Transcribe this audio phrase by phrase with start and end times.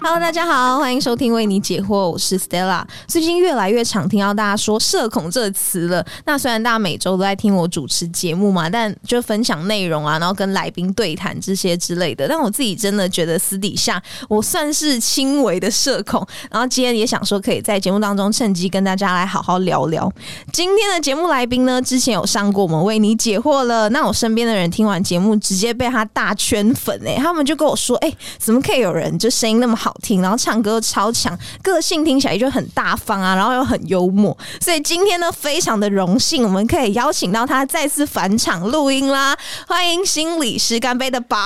[0.00, 2.84] Hello，大家好，欢迎收听为你解惑，我是 Stella。
[3.08, 6.06] 最近越来越常听到大家说“社恐”这个词了。
[6.24, 12.28] 那虽然大家每周都在听我主持节目嘛，但就分享内容啊，然后跟来宾对谈这些之类的。
[12.28, 16.24] 但我自己真的觉得私底下我算是轻微的社恐。
[16.48, 20.10] 然后今天也想说，可以在节目当中趁机跟大家来好好聊聊。
[20.52, 23.88] 今天的节目来宾呢，之前有上过我们为你解惑了。
[23.88, 39.34] 那我身边的人听完节目，直接被他大圈粉哎，他们就跟我说：“哎，怎么可以有人就声音那么好好听，然后唱歌超强，个性听起来就很大方啊，然后又很幽默。”所以今天呢，非常的荣幸，我们可以邀请到他再次返场录音啦！
[39.66, 41.38] 欢迎心理师干杯的宝。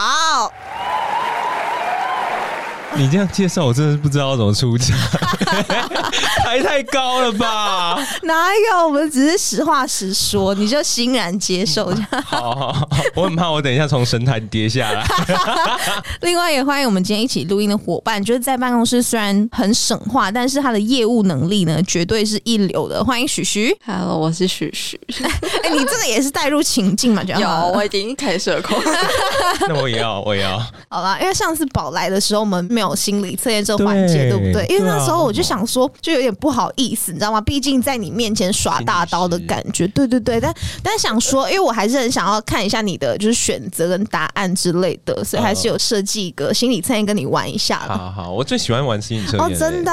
[2.97, 4.95] 你这样介绍，我真的是不知道怎么出价，
[6.45, 7.97] 还太高了吧？
[8.23, 8.87] 哪有？
[8.87, 11.93] 我们只是实话实说，你就欣然接受。
[12.25, 15.07] 好好好，我很怕我等一下从神坛跌下来。
[16.21, 23.03] 另外也欢迎我们今天一起录音的伙伴，就是在办公室虽然很省话，但是他的业务能力呢，绝对是一流的。
[23.05, 25.01] 欢迎许许，Hello，我是许许。
[25.65, 27.23] 哎，你这个也是带入情境嘛？
[27.25, 28.79] 有，我已经开社恐。
[29.69, 30.59] 那我也要，我也要。
[30.89, 34.67] 好了，因为上次宝来的时候，我们没有心理测验这环节，对不对？
[34.69, 37.41] 因为那时候我就想说，就有点不好意思，你知道吗？
[37.41, 40.41] 毕竟在你面前耍大刀的感觉，对对对。
[40.41, 47.79] 但但想说，因为我还是很想要看一下你的就是选择跟答案之类的，所以还是有设计一个心理测验跟你玩一下。
[47.81, 49.93] 好好，我最喜欢玩心理测验，哦，真的，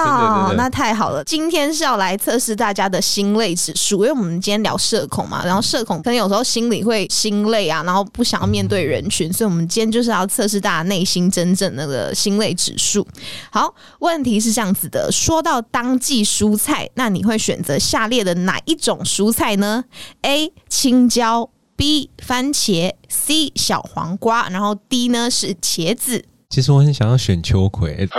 [0.55, 1.23] 那太好了。
[1.23, 13.05] 今天是要来测试大家的心累指数，因为我们今天聊社恐嘛，然后社恐可能有时候心里会心累啊，然后不想要面对人群，所以我们今天就是要测试大家内心真正那个心累指数。
[13.51, 19.83] 好，问题是这样子的：说到当季蔬菜，那你会选择下列的哪一种蔬菜呢
[20.21, 20.53] ？A.
[20.69, 22.09] 青椒，B.
[22.25, 23.51] 番茄，C.
[23.55, 26.25] 小黄瓜，然后 D 呢是茄子。
[26.49, 28.09] 其实我很想要选秋葵，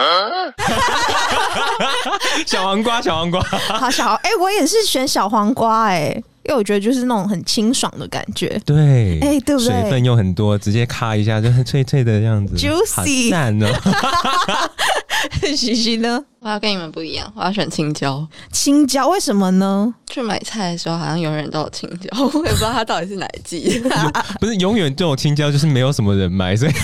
[2.47, 3.41] 小黄瓜，小黄瓜，
[3.77, 6.22] 好小哎，我也是选小黄瓜哎。
[6.50, 9.71] 因为我觉得就是那种很清爽的感觉，对，哎，对不对？
[9.71, 13.69] 水分又很多，直接咔一下就很脆脆的样子，juicy，赞哦。
[15.55, 16.25] 嘻嘻呢？
[16.41, 18.27] 我要跟你们不一样，我要选青椒。
[18.50, 19.94] 青椒为什么呢？
[20.11, 23.81] 去买菜的时候好像永远都有青椒， 我也不知道它到底是哪一季。
[24.41, 26.72] 不是永远都有青椒，就是没有什么人买，所以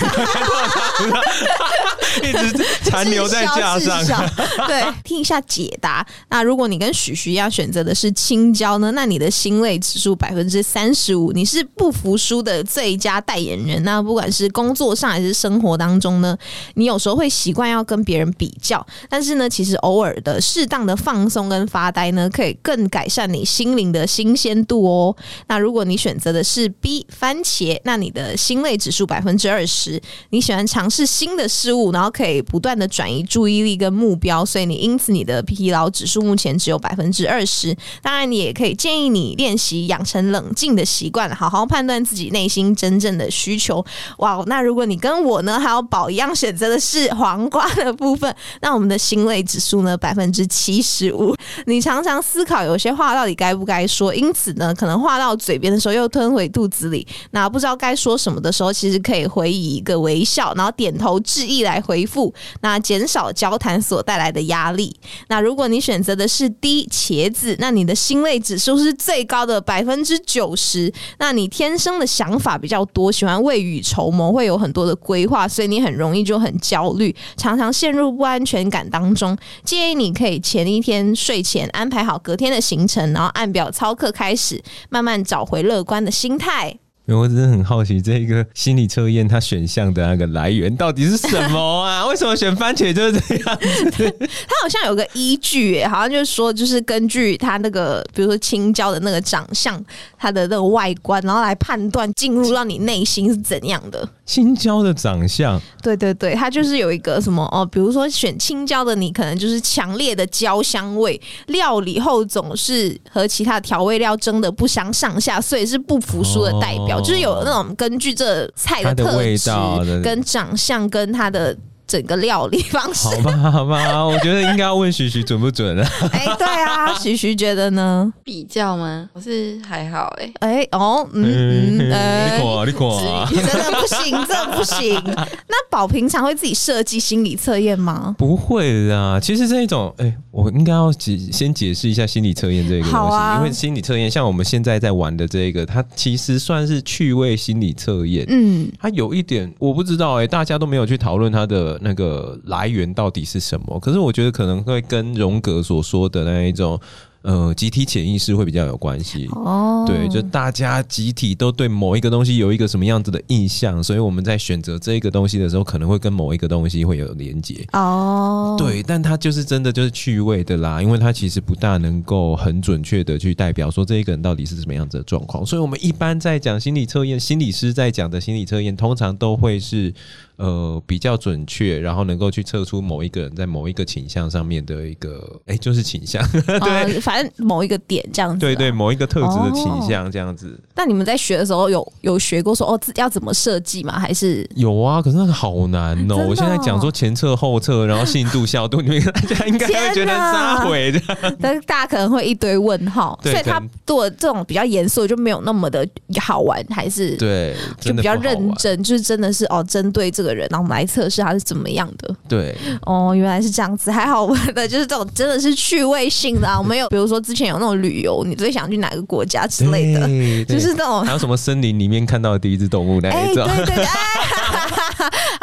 [2.23, 4.29] 一直残留在架上。
[4.67, 6.05] 对， 听一下解答。
[6.29, 8.91] 那如果你跟许许一样选择的是青椒呢？
[8.91, 13.83] 那你的心累指数百分之三十五，你是不服输的最佳代言人。
[13.83, 16.37] 那不管是工作上还是生活当中呢，
[16.75, 19.47] 你有时候会习惯要跟别人比较，但是呢。
[19.57, 25.15] 其实偶尔的适当的放松跟发呆呢，可以更改善你心灵的新鲜度哦。
[25.47, 29.99] 那如果你选择的是 B 番茄，那你的心累指数百分之二十，
[30.29, 37.75] 你喜欢尝试新的事物，然后可以不断的转移注意力跟目标，所以你因此你的疲劳指数目前只有百分之二十。
[38.01, 43.83] 当然，你也可以建议你练习养成冷静的习惯，好好判断自己内心真正的需求。
[44.17, 49.37] 哇，那如果你跟我呢还有宝一样选择的是黄瓜的部分，那我们的心累。
[49.47, 51.33] 指数呢 百分之七十五，
[51.67, 62.31] 你常常思考有些话到底该不该说，因此呢，可能话到嘴边的时候又吞回肚子里，那不知道该说什么的时候，其实可以回以一个微笑，然后点头致意来回回复，
[62.61, 64.95] 那减少交谈所带来的压力。
[65.29, 79.35] 那如果你选择的是 D 茄子，那你的心累指数是最高的百分之九十，那你天生的想法比较多，喜欢未雨绸缪，会有很多的规划，所以你很容易就很焦虑，常常陷入不安全感当中。
[79.63, 86.77] 建议你可以前一天睡前安排好隔天的行程，然后按表操课开始，慢慢找回乐观的心态。
[87.15, 92.05] 我真的很好奇，这一个心理测验它选项的那个来源到底是什么啊？
[92.07, 93.57] 为什么选番茄就是这样
[93.91, 94.15] 子？
[94.47, 99.81] 它好像有个依据，好像就是说，就是根据它那个，比如说青椒的那个长相，
[100.17, 104.07] 它的那个外观，然后来判断进入到你内心是怎样的。
[104.27, 116.99] 青椒的长相，对对对，它就是有一个什么哦，比如说选青椒的你，可能就是强烈的椒香味，料理后总是和其他调味料争的不相上下，所以是不服输的代表。
[116.99, 121.57] 就是有那种根据这菜的特质、跟长相、跟它的。
[121.87, 125.89] 整个料理方式，好吧，好吧，我觉得应该要问徐徐准不准啊？
[126.11, 128.11] 哎，对啊，徐徐觉得呢？
[128.25, 129.09] 比较吗？
[129.13, 135.01] 我是还好，哎，哎，哦，嗯，你垮，你垮，真的不行，真的不行。
[135.47, 138.13] 那宝平常会自己设计心理测验吗？
[138.17, 151.76] 不会啦，其实这一种，哎，我应该要解先解释一下心理测验这个东西，因为心理测验像我们现在在玩的这个，它其实算是趣味心理测验，嗯，它有一点我不知道，哎，大家都没有去讨论它的。
[151.81, 153.79] 那个来源到底是什么？
[153.79, 156.79] 可是我觉得可能会跟荣格所说的那一种。
[157.27, 159.83] 呃，集体潜意识会比较有关系哦。
[159.85, 168.55] 对，就大家集体都对某一个东西有一个什么样子的印象，所以我们在选择这个东西的时候，可能会跟某一个东西会有连接哦。
[168.57, 175.45] 对，但它就是真的就是趣味的啦，因为它其实不大能够很准确的去代表说这一个人到底是什么样子的状况。
[175.45, 179.93] 所以我们一般在讲心理测验，心理师在讲的心理测验，通常都会是。
[180.37, 186.23] 呃，比较准确，然后能够去测出某一个人在某一个倾向上面的一个，哎，就是倾向，
[186.61, 190.57] 对，反正某一个点这样子，对对，某一个特质的倾向这样子。
[190.75, 193.99] 那你们在学的时候有有学过说哦，要怎么设计吗？
[193.99, 195.01] 还是有啊？
[195.01, 196.15] 可是那个好难哦。
[196.29, 201.01] 我现在讲说前侧后侧，然后信度效度，你们大家应该会觉得撒回的，
[201.41, 205.87] 但是大家可能会一堆问号，所以他做这种比较严肃就没有那么的
[206.21, 210.27] 好玩，还是对，就比较认真，就是真的是哦，针对这个。
[210.27, 212.15] 人，然后我们来测试他是怎么样的。
[212.27, 212.55] 对，
[212.85, 216.59] 哦，原来是这样子，还好的，就是这种真的是趣味性的啊。
[216.59, 219.99] 我们有，比如说之前有那种旅游，你最想去哪个国家之类的，
[220.45, 223.85] 就是那种还有什么森林里面看到的第一只动物那一种，对对对，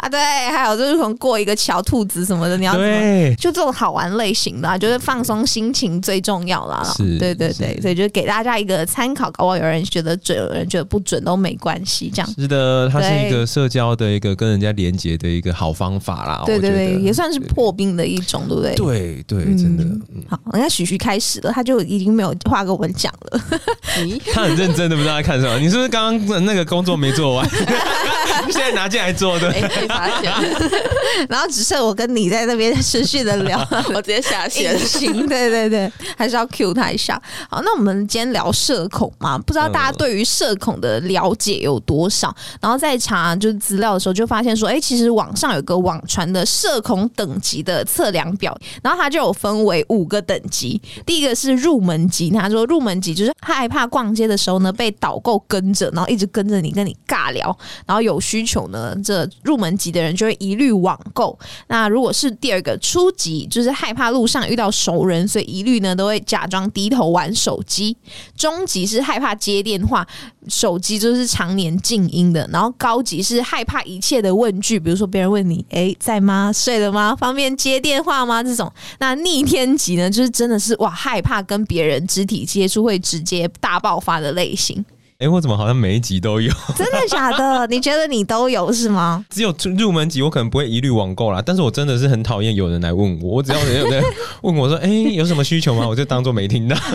[0.05, 0.19] 啊对，
[0.55, 6.83] 还有就是可能过一个桥，兔子什么的，你要对，就这种好玩类型的，就是放松心情最重要啦。
[6.95, 16.43] 是，对对对，所以就给大家一个参考，搞不好有人觉得准，有人觉得不准都没关系，这样是的，它是一个社交的一个跟人家连接的一个好方法啦。
[16.45, 18.75] 对对对，也算是破冰的一种，对不对？
[18.75, 19.83] 对对，真的。
[20.29, 23.41] 好，人家许徐开始了，他就已经没有话跟我们讲了。
[24.31, 25.57] 他很认真的，不知道在看什么。
[25.57, 27.49] 你是不是刚刚那个工作没做完？
[28.51, 30.31] 现在拿进来做的，被发现。
[31.29, 33.59] 然后只剩我跟你在那边持续的聊，
[33.93, 34.77] 我直接下线。
[34.79, 37.21] 行，对对对，还是要 Q 他一下。
[37.49, 39.37] 好，那我们今天聊社恐嘛？
[39.37, 42.35] 不知道大家对于社恐的了解有多少？
[42.59, 50.81] 然后在查就是资料的时候，就发现说，哎，其实网上有个网传的社恐等级的测量表，然后它就有分为五个等级。
[51.05, 57.55] 第一个是入门级，他说入门级就是害怕逛街的时候呢被导购跟着，然后一直跟着你跟你尬聊，
[57.85, 61.37] 然后有需求呢，这入门级级的人就会一律网购。
[61.67, 67.95] 那如果是第二个初级，就是害怕路上遇到熟人，所以一律呢都会假装低头玩手机。
[68.35, 70.05] 中级是害怕接电话，
[70.47, 72.49] 手机就是常年静音的。
[72.51, 76.51] 然后高级是害怕一切的问句，比如说别人问你，哎，在吗？
[76.51, 77.15] 睡了吗？
[77.15, 78.41] 方便接电话吗？
[78.41, 78.71] 这种。
[78.97, 84.83] 那逆天级呢，就是真的是哇，害怕跟别人肢体接触会直接大爆发的类型。
[85.19, 86.51] 哎，我怎么好像每一集都有？
[86.75, 87.65] 真的假的？
[87.67, 89.23] 你觉得你都有是吗？
[89.29, 91.41] 只有入门级，我可能不会一律网购啦。
[91.45, 94.03] 但是我真的是很讨厌有人来问我，我只要有人
[94.43, 96.75] 问我说：“哎，有什么需求吗？”我就当做没听到。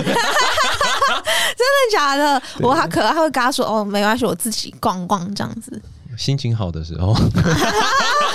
[1.60, 2.42] 真的假的？
[2.60, 5.80] 我还可能还会跟他说：“哦，没关系，我自己逛逛这样子。”
[6.18, 7.14] 心情好的时候，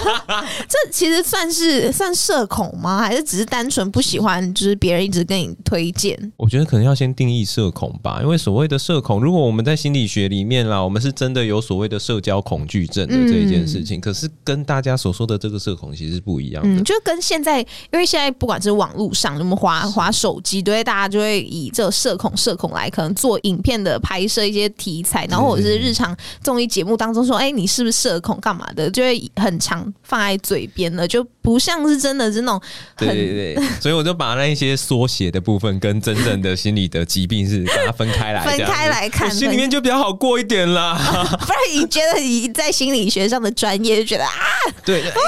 [0.68, 3.00] 这其实算是算社恐吗？
[3.00, 6.18] 还是只是单纯不喜欢，就是别人一直跟你推荐？
[6.38, 16.82] 我觉得可能要先定义社恐吧，因为所谓的社恐，如果我们在心理学里面啦，我们是真的有所谓的社交恐惧症的这一件事情，可是跟大家所说的这个社恐其实是不一样的。
[16.84, 17.60] 就跟现在，
[17.92, 27.66] 因为现在不管是网络上，什么滑滑手机，对大家就会以这社恐社恐来可能做影片的拍摄一些题材，然后或者是日常综艺节目当中说，哎，你。
[27.76, 28.90] 是不是社恐干嘛的？
[28.92, 32.62] 就会很常放在嘴边了，就不像是真的是那种。
[32.98, 40.96] 对对对，所以我就把那一些缩写的部分跟真正的心理的疾病是把它分开来， 分开来看，心里面就比较好过一点啦。
[41.46, 44.32] 不然你觉得你在心理学上的专业就觉得啊，
[44.84, 45.20] 对，不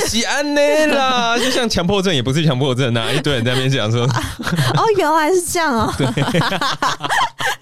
[0.00, 4.02] 是喜安内啦，就像强迫症也不是强迫症啊，一堆人在那边讲说，
[4.76, 5.92] 哦，原来是这样哦。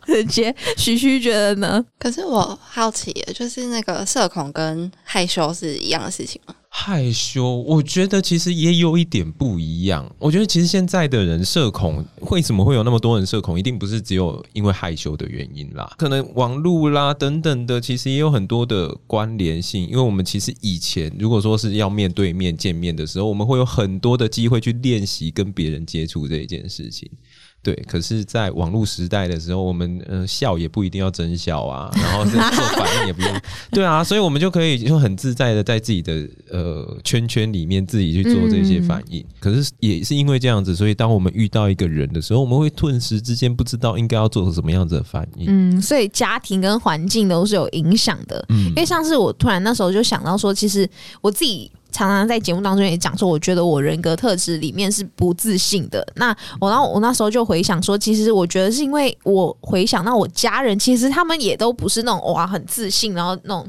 [0.07, 1.85] 直接徐徐觉得呢？
[1.99, 6.48] 可是我好奇，就是那个社恐跟害羞是一样的事情吗？
[6.81, 10.09] 害羞，我觉得其实也有一点不一样。
[10.17, 13.59] 我觉得其实现在的人社恐，为什么会有那么多人社恐？
[13.59, 19.89] 一定不是只有因为害羞的原因啦，可能网络啦等等的，其实也有很多的关联性。
[19.89, 27.11] 因为我们其实以前如果说是要面对面见面的时候，我们会有很多的机会去练习跟别人接触这一件事情。
[27.61, 33.41] 对，可是，在网络时代的时候，我们呃笑也不一定要真笑啊，然后做反应也不用，
[33.73, 39.23] 对啊，所以我们就可以就很自在的在自己的呃圈圈里面自己去做这些反应。
[39.41, 45.47] 可是也是因为这样子，所以当我们遇到一个人的时候，我们会顿时之间不知道应该要做什么样子的反应。
[45.49, 48.43] 嗯，所以家庭跟环境都是有影响的。
[48.49, 50.89] 嗯，因为像是我突然那时候就想到说，其实
[51.21, 51.71] 我自己。
[51.91, 56.07] 常常在节目当中也讲说，我觉得我人格特质里面是不自信的。
[56.17, 63.67] 那我然后我那时候就回想说，其实我觉得是因为我回想到我家人，其实他们也都不是那种哇很自信，然后那种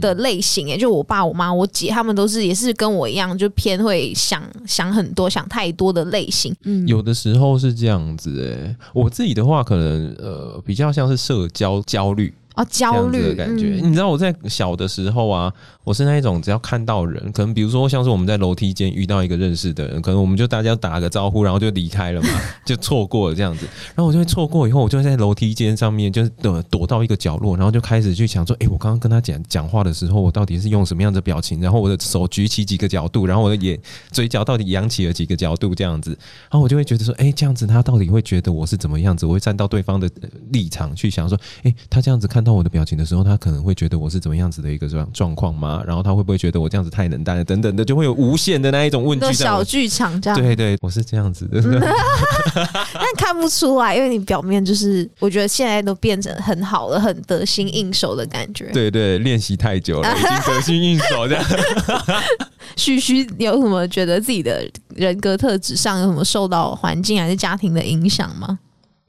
[0.00, 0.68] 的类型。
[0.68, 6.54] 也，就我爸、我妈、我姐，他们都是也是跟我一样，就偏会想想很多、想太多的类型。
[6.64, 12.32] 嗯，有的时候是这样子哎，我自己的话可能呃比较像是社交焦虑。
[12.54, 13.80] 哦，焦虑的感觉。
[13.82, 22.28] 你知道我在小的时候啊，我是那一种只要看到人，可能比如说像是我们在楼梯间遇到一个认识的人，可能我们就大家打个招呼，然后就离开了嘛，
[22.64, 23.66] 就错过了这样子。
[23.94, 31.60] 然后我就会错过以后，我就会在楼梯间上面就是躲躲到一个角落，然后就开始去想说，哎，我刚刚跟他讲讲话的时候，我到底是用什么样的表情？
[31.60, 33.76] 然后我的手举起几个角度，然后我的眼
[34.12, 36.10] 嘴角到底扬起了几个角度这样子。
[36.10, 39.26] 然后我就会觉得说，哎，这样子他到底会觉得我是怎么样子？
[39.26, 40.08] 我会站到对方的
[40.52, 43.24] 立场去想说，哎，他这样子看到我的表情的时候。
[43.24, 45.82] 他可能会觉得我是怎么样子的一个状状况吗？
[45.86, 47.42] 然后他会不会觉得我这样子太冷淡了？
[47.42, 49.32] 等等的，就会有无限的那一种问句。
[49.32, 50.38] 小剧场这样。
[50.38, 51.62] 对对，我是这样子的。
[52.92, 58.66] 但看不出来，因为你表面就是，我觉得现在都变成很好了，很得心应手的感觉。
[58.72, 61.44] 对对，练习太久了， 已经得心应手这样。
[62.76, 68.58] 徐徐有什么觉得自己的人格特质上有什么受到环境还是家庭的影响吗？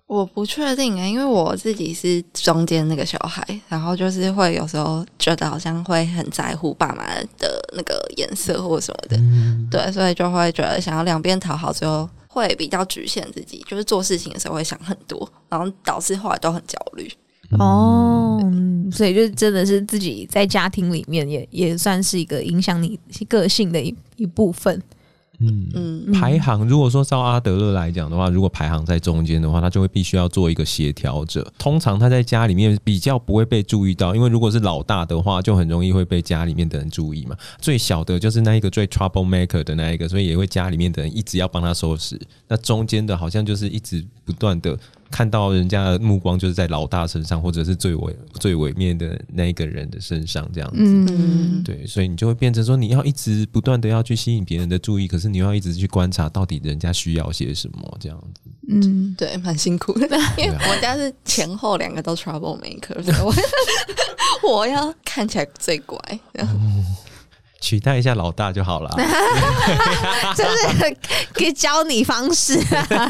[0.07, 7.03] 我不确定啊，因为我自己是中间那个小孩，然后就是会有时候觉得好像会很在乎爸妈
[7.39, 9.19] 的那个颜色或什么的，
[9.71, 17.12] 对，所以就会觉得想要两边讨好，之后会比较局限自己，就是做事情的时候会想很多，然后导致后来都很焦虑。
[17.59, 18.39] 哦，
[18.91, 24.81] 所以就真的是自己在家庭里面也也算是一个影响你个性的一一部分。
[25.48, 31.46] 嗯嗯，排行如果说照阿德勒来讲的话，如果排行在中间的话，他就会必须要做一个协调者。
[31.58, 37.36] 通常他在家里面比较不会被注意到，因为如果是老大的话，就很容易会被家里面的人注意嘛。
[37.60, 42.20] 最小的就是那一个最 trouble maker 的那一个，所以也会家里面的人一直要帮他收拾。
[42.48, 44.78] 那中间的好像就是一直不断的。
[45.12, 50.77] 看到人家的目光就是在老大身上，或者是最伟最伟面的那一个人的身上，这样子。
[50.79, 58.50] 嗯，对，所以你就会变成说，你要一直不断的要去吸引别人的注意，可是你要一直去观察到底人家需要些什么，这样子。
[58.67, 60.07] 嗯，对，蛮辛苦的，
[60.38, 63.17] 因为我家是前后两个都 trouble maker，所以
[64.43, 65.97] 我 我要看起来最乖。
[67.65, 68.89] 取代一下老大就好了，
[70.38, 70.95] 就是
[71.34, 72.60] 可以教你方式，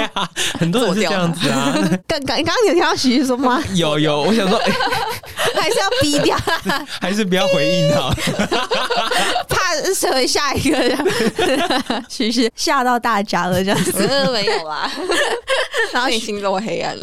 [0.58, 1.74] 很多人是这样子啊。
[2.08, 3.62] 刚刚刚刚有听到徐徐说吗？
[3.74, 4.58] 有有，我想说，
[5.60, 6.38] 还是要逼掉，
[7.02, 7.92] 还是不要回应
[9.50, 9.55] 他，
[9.86, 10.98] 是成为下一个人。
[12.10, 13.92] 徐徐吓到大家了，这样子
[14.32, 14.92] 没有啦。
[15.94, 16.98] 然后内心都黑暗，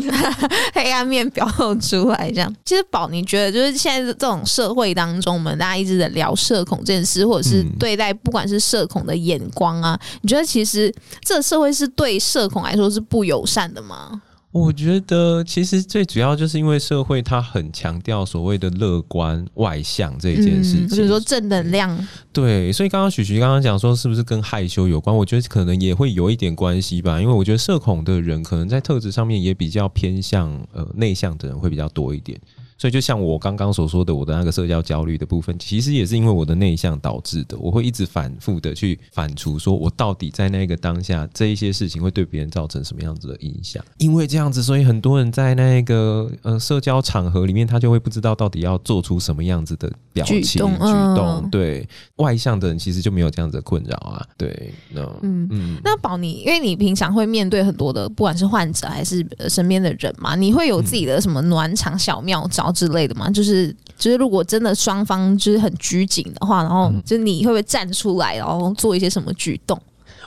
[0.75, 2.55] 黑暗面表露出来，这样。
[2.65, 14.21] 其实宝，你觉得就是现在这种社会当中，我们大家一直在聊社恐这件事，或者是对待不管是社恐的眼光啊，你觉得其实这个社会是对社恐来说是不友善的吗？
[14.53, 22.09] 我觉得其实最主要就是因为社会它很强调所谓的乐观外向这一件事情，就是说正能量。
[22.35, 25.17] 对，所以刚刚许徐刚刚讲说是不是跟害羞有关？
[25.17, 32.39] 我觉得可能也会有一点关系吧，因为我觉得社恐的人可能在特质上面也比较偏向呃内向的人会比较多一点。
[32.83, 37.57] 所以，就像我刚刚所说的，我的那个社交焦虑的部分，其实也是因为我的内向导致的。
[37.61, 43.81] 我会一直反复的去反刍，说我到底在那个当下，这一些事情会对别人造成什么样子的影响？
[43.99, 51.49] 因为这样子，所以很多人在那个呃社交场合里面，他就会不知道到底要做出什么样子的表情举动。
[51.53, 54.27] 对，外向的人其实就没有这样子的困扰啊。
[54.37, 62.72] 对，那嗯嗯，那宝你，因为你平常会面对很多的，不管是患者还是身边的人嘛，你会有自己的什么暖场小妙招？
[62.73, 69.81] 之类的嘛，就是就是，如果真的双方就是很拘谨的话，然后就你会不会站出来，然后做一些什么举动？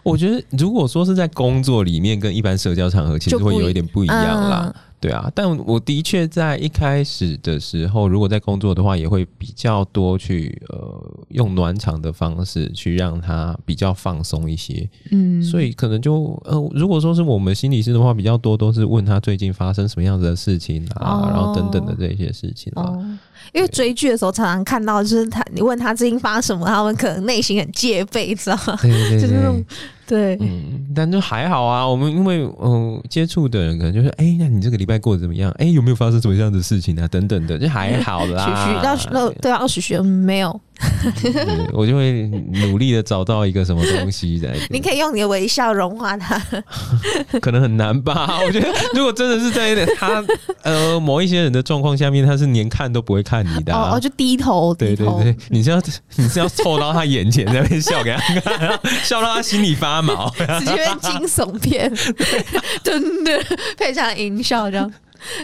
[0.04, 4.74] 我觉得，如果说是在工作里面跟一般社交场合，其实会有一点不一样啦。
[5.06, 14.90] 对啊，但我的确在一开始的时候，如果在工作的话，也会比较多去呃用暖场的方式去让他比较放松一些。
[15.12, 22.92] 嗯，所以可能就呃，如果说是我们心理师的话，比较多都是问他最近发生什么样子的事情啊，然后等等的这些事情啊。
[23.54, 28.76] 因为追剧的时候常常看到，就是他你问他最近发生什么，他们可能内心很戒备，知道吗？
[28.82, 29.64] 就是那种。
[30.08, 31.88] 对，嗯，但就还好啊。
[31.88, 35.50] 我们因为嗯接触的人可能就是，哎，那你这个礼拜过得怎么样？
[35.58, 37.08] 哎，有没有发生什么样的事情啊？
[37.08, 38.46] 等等的，就还好啦。
[38.46, 40.75] 许许，要那对啊，许许没有，对
[41.74, 42.24] 我就会
[42.62, 44.53] 努力的找到一个什么东西在。
[44.70, 46.41] 你可以用你的微笑融化它。
[47.41, 48.39] 可能很难吧？
[48.46, 50.24] 我觉得如果真的是在他
[50.63, 53.91] 呃某一些人的状况下面，他是连看都不会看你的、啊。
[53.91, 55.17] 哦哦，就低头，低头。
[55.22, 55.82] 对对对，你是要
[56.15, 60.29] 你是要凑到他眼前在那边笑给他看，笑到他心里发毛，
[60.60, 61.91] 直接变惊悚片，
[62.84, 63.32] 真的
[63.77, 64.91] 配上音效这样。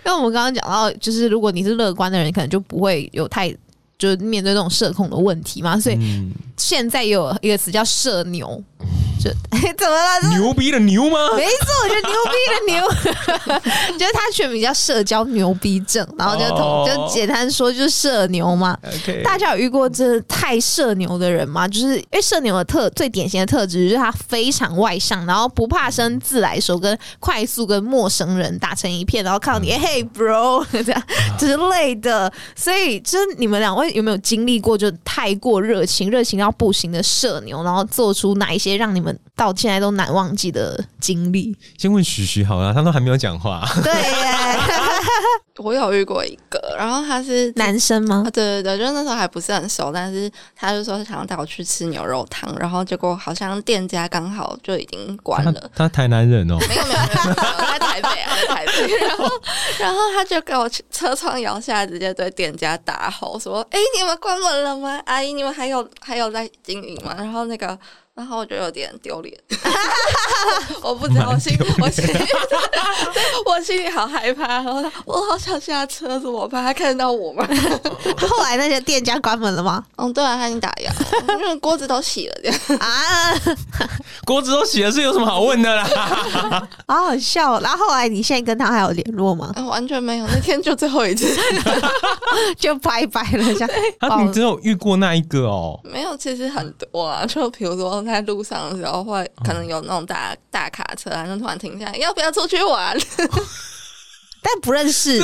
[0.05, 3.51] 因为我们刚刚讲到，就是如果你是乐观的人，可能就不会有太
[4.01, 5.79] 就是面对这种社恐的问题嘛。
[5.79, 8.62] 所以嗯现在有一个词叫社牛，
[9.21, 9.29] 就
[9.77, 10.37] 怎么了？
[10.37, 11.29] 牛逼的牛吗？
[11.35, 16.45] 没错，我觉得牛逼的牛， 就是他全名叫社交牛逼症，然后就
[16.87, 18.77] 就简单说就是社牛嘛。
[18.85, 21.67] OK，大家有遇过这太社牛的人吗？
[21.67, 31.03] 就是因为社牛的特最典型的特质就是他非常外向，然后不怕生，自来熟，跟快速跟陌生人打成一片，然后看到你，嘿、bro 这样
[31.37, 32.31] 之类的。
[32.55, 39.30] 所以，就是你们两位有没有经历过就太过热情，热情到不行的社牛，然后做出哪一些让你们们。
[39.41, 41.57] 到现在都难忘记的经历？
[41.75, 43.67] 先问许许好了，他都还没有讲话。
[43.81, 44.60] 对耶，
[45.57, 48.29] 我有遇过一个，然后他是男生吗啊，？
[48.29, 55.71] 对对对，就是那时候还不是很熟，但是他就说想要带我去吃牛肉汤，然后结果好像店家刚好就已经关了。
[55.75, 57.33] 他台南人哦，没有没有没有，没有
[57.71, 58.95] 在台北啊，在 台北。
[59.00, 59.25] 然后
[59.79, 65.01] 然后他就给我车窗摇下来，直接对店家大吼说：“哎，你们关门了吗？
[65.05, 67.75] 阿姨，你们还有还有在经营吗？”然后那个。
[68.13, 69.30] 然后我就有点丢脸，
[70.81, 72.17] 我不知道，我心我心里
[73.45, 76.63] 我心里好害怕，然后我好想下车，怎么办？
[76.63, 77.47] 他看得到我吗？
[78.27, 79.83] 后来那些店家关门了吗？
[79.97, 82.59] 嗯，对啊，他已经打烊了，因为锅子都洗了，这样。
[82.79, 83.33] 啊，
[84.25, 86.67] 锅子都洗了，是有什么好问的啦？
[86.88, 87.59] 好好笑哦。
[87.61, 89.51] 然后后来你现在跟他还有联络吗？
[89.55, 91.27] 啊完全没有，那天就最后一次，
[92.57, 93.69] 就拜拜了，这样。
[94.00, 95.79] 啊，你只有遇过那一个哦？
[95.83, 97.25] 没有，其实很多啊。
[97.25, 102.97] 就比如说在路上的时候，会可能有那种大大卡车然后突然停下来，要不要出去玩？
[104.43, 105.21] 但不认识，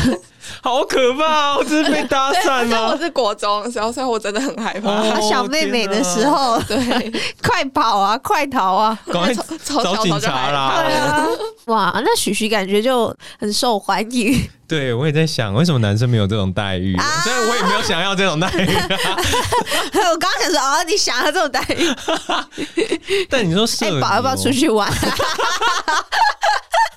[0.62, 1.64] 好可怕哦！
[1.68, 2.96] 这是被搭讪像我？
[2.96, 5.20] 是国中的时候，所以我真的很害怕。
[5.20, 8.98] 小妹妹的时候，对， 快跑啊，快逃啊！
[9.64, 10.72] 找警察啦！
[10.76, 11.26] 怕对啊，
[11.66, 14.48] 哇，那许许感觉就很受欢迎。
[14.66, 16.96] 对，我也在想，为什么男生没有这种待遇？
[16.96, 24.50] 啊虽然我也没有想要这种待遇， 我刚刚想说，哦，你想要这种待遇，但你说社宝要不要出？
[24.52, 24.90] 去玩？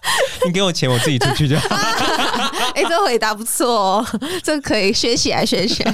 [0.46, 1.76] 你给我钱，我自己出去就好。
[2.76, 4.06] 哎，这回答不错哦，
[4.44, 5.94] 这可以学起来，学起来。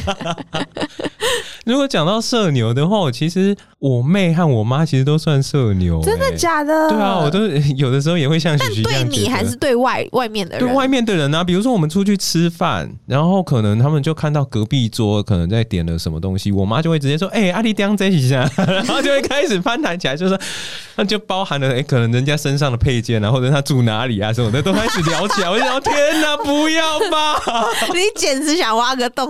[1.66, 6.90] 如果讲到社牛的话，我其实我妹和我妈其实都算社牛、真的欸假的？
[6.90, 7.46] 对啊，我都
[7.76, 10.68] 有的时候也会像许许这对你还是对外外面的人？
[10.68, 20.40] 对外面的人啊，比如说我们出去吃饭，然后可能他们就看到隔壁桌可能在点了什么东西，我妈就会直接说：“哎、阿丽当这一下。”然后就会开始攀谈起来，就说
[20.96, 25.50] 那就包含了哎、可能人家身上的配件啊，或者他住哪里啊什么的，都开始聊起来。
[25.50, 27.40] 我就想，天哪，不要吧！
[27.94, 29.30] 你简直想挖个洞，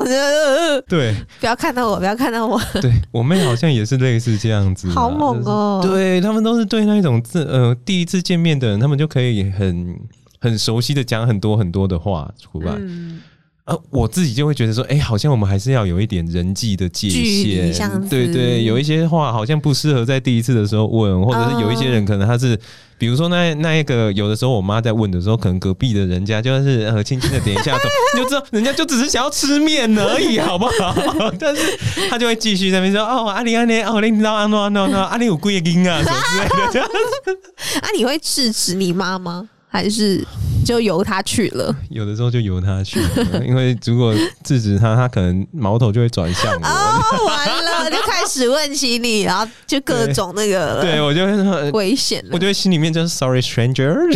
[0.87, 5.79] 对不要看到我，不要看到我，对，我妹好像也是类似这样子啊，好猛哦！
[5.83, 9.99] 就是对他们都是对那种自呃第一次见面的人，他们就可以很
[10.39, 12.73] 很熟悉的讲很多很多的话出来。
[12.77, 13.21] 嗯，
[13.69, 22.59] 呃，我自己就会觉得说，哎、好像我们还是要有一点人际的界限样，子对对，有一些话好像不适合在第一次的时候问，或者是有一些人可能他是，
[22.97, 27.83] 比如说那那一个，有的时候我妈在问的时候，可能隔壁的人家就是呃轻轻的点一下头，
[28.15, 30.95] 你 就知道人家就只是想要吃面而已，好不好？
[31.39, 31.61] 但是
[32.09, 36.87] 他就会继续在那边说，哦，阿里阿里，哦，你知道安诺阿诺阿里有贵音啊，什么之类的这样。
[37.81, 39.49] 啊，你会制止你妈吗？
[39.71, 40.25] 还是
[40.65, 41.73] 就由他去了？
[41.89, 46.67] 有的时候就由他去了，因为如果制止他，他可能矛头就会转向我。
[46.67, 52.39] 哦，完了，就开始问起你，然后就各种那个了对，我就会很，危险我。
[52.39, 53.93] 就会心里面就是 sorry stranger，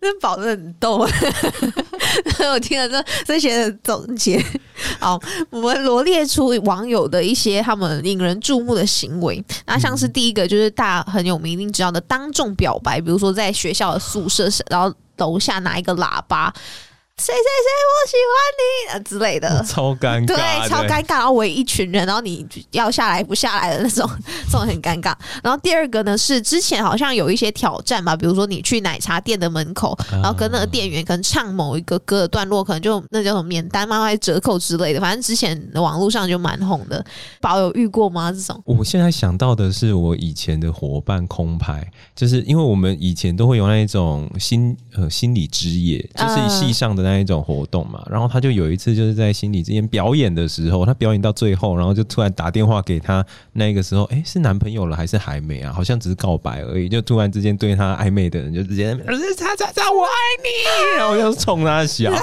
[0.00, 0.98] 那宝的很逗，
[2.52, 4.44] 我听了这这些的总结。
[4.98, 9.42] 好，我们罗列出网友的一些他们引人注目的行为。
[9.66, 16.52] 那像是第一个就是大家很有名一定知道的当众表白，比如说在学校的宿舍，然后楼下拿一个喇叭，
[17.24, 19.64] 谁谁谁我喜欢你啊之类 的。
[19.64, 24.08] 超尴尬，对，超尴尬，然后围一群人，然后你要下来不下来的那种，
[24.50, 25.14] 这种很尴尬。
[25.42, 37.04] 然后第二个呢是之前好像有一些挑战吧，比如说你去奶茶店的门口，然后跟那个店员可能唱某一个歌的段落，可能就那叫什么免单吗，还是折扣之类的，反正之前网络上就蛮红的。
[37.40, 38.32] 宝有遇过吗？
[38.32, 38.60] 这种？
[38.64, 48.02] 我现在想到的是我以前的伙伴空拍，就是因为我们以前都会有那一种心呃心理之夜，就是嗯系上的那那一种活动嘛。
[48.10, 55.72] 然后他就有一次就是在心理之间表演的时候，他表演到最后，然后就突然打电话给他那个时候，哎，是男朋友了还是还没啊？
[55.72, 58.96] 好像只是告白而已，就突然之间对他暧昧的人就直接，
[59.36, 60.10] 叉叉叉，我爱
[60.42, 62.10] 你，然后就冲他笑。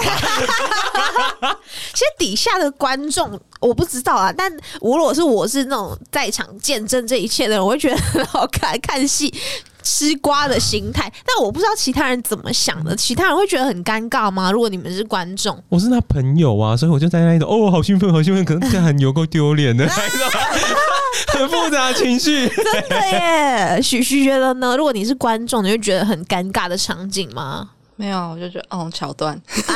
[1.92, 4.50] 其实底下的观众我不知道啊，但
[4.80, 9.32] 如果是我是那种在场见证这一切的人，我会觉得很好看，看戏
[9.82, 11.12] 吃瓜的心态。
[11.26, 14.50] 但我不知道其他人怎么想的，其他人会觉得很尴尬吗？
[14.50, 19.86] 如果你们是观众，我是他朋友啊，所以我就在那里头，哦，好兴奋，好兴奋，可能这样很有够丢脸的，
[21.28, 22.48] 很复杂情绪。
[22.48, 24.76] 真的耶，许许觉得呢？
[24.76, 27.70] 如果你是观众，你会觉得很尴尬的场景吗？
[28.00, 29.34] 没有，我就觉得哦，桥段
[29.68, 29.74] 啊，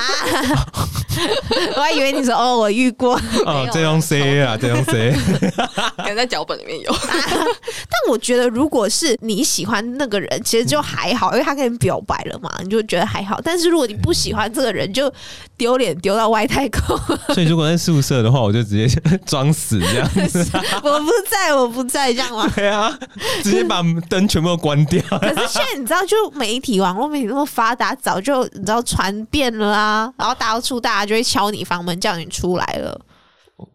[1.76, 5.12] 我还以为你说哦，我遇过哦，这样 C 啊，这样 C，
[5.98, 6.90] 可能在脚本里面有。
[7.04, 13.38] 但我觉得，如果是你喜欢那个人，其实就还好，因为他跟你表白了嘛，你就觉得还好。
[13.44, 15.12] 但是如果你不喜欢这个人，就
[15.58, 16.98] 丢脸丢到外太空。
[17.34, 18.88] 所以如果在宿舍的话，我就直接
[19.26, 20.46] 装死这样子。
[20.82, 22.50] 我不在，我不在，这样吗？
[22.56, 22.98] 对啊，
[23.42, 25.02] 直接把灯全部都关掉。
[25.18, 33.00] 可是现在你知道，就媒体网络媒体那么发达，早就你知道传遍了啊，然后到处大家就会敲你房门叫你出来了。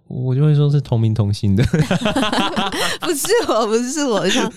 [0.08, 1.64] 我就会说是同名同姓的，
[3.00, 4.52] 不是我，不是我，像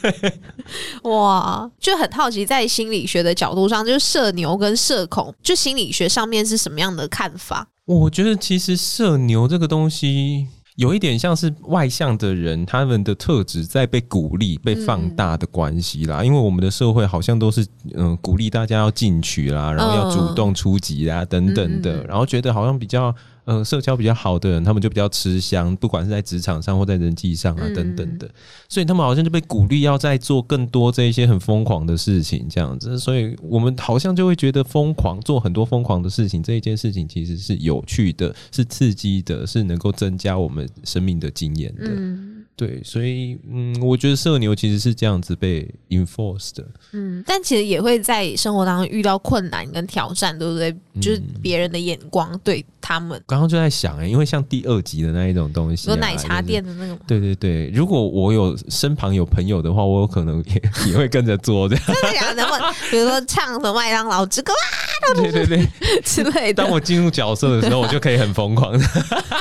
[1.05, 7.69] 哇，就很好奇，在心理学的角度上，就是社牛跟社恐，就心理学上面是什么样的看法？
[7.85, 10.49] 我觉得其实社牛这个东西。
[10.77, 16.25] 有一点像是外向的人，他们的特质在被鼓励、被放大的关系啦。
[16.25, 23.15] 因为我们的社会好像都是嗯鼓励大家要进取啦，然后要主动出击啊等等的，然后觉得好像比较。
[23.45, 28.31] 呃，社交比较好的人，他们就比较吃香，不管是在职场上或在人际上啊等等的，
[28.69, 41.91] 所以他们好像就被鼓励要在做更多这一些很疯狂的事情，这样子，所以我们好像就会觉得疯狂做很多疯狂的事情，这一件事情其实是有趣的，是刺激的，是能够增加我们生命的经验的。
[42.55, 50.71] 对，所以嗯，我觉得社牛其实是这样子被 enforced 的，嗯，但其实也会在生活当中遇到困难跟挑战，对不对？
[51.01, 53.21] 就是别人的眼光对他们。
[53.27, 57.71] 刚刚就在想哎，因为像第二集的那一种东西，有奶茶店的那种，对对对。
[57.71, 60.63] 如果我有身旁有朋友的话，我有可能也
[60.93, 61.85] 也会跟着做这样。
[61.87, 62.45] 真的假的？
[62.91, 64.69] 比如说唱什么麦当劳之歌啊，
[65.17, 65.69] 对对对
[66.05, 66.63] 之类的。
[66.63, 68.73] 当我进入角色的时候，我就可以很疯狂。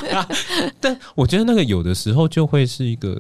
[0.80, 3.20] 但我觉得那个有的时候就会是一个